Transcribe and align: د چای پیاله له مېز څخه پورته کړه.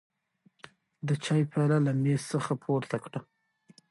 د 1.07 1.09
چای 1.23 1.41
پیاله 1.51 1.77
له 1.85 1.91
مېز 2.01 2.21
څخه 2.33 2.53
پورته 2.63 2.97
کړه. 3.03 3.19